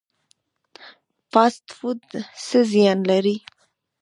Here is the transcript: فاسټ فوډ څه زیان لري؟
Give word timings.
فاسټ 1.31 1.65
فوډ 1.77 1.99
څه 2.45 2.59
زیان 2.71 2.99
لري؟ 3.09 3.35